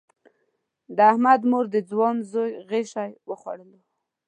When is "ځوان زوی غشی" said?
1.89-3.09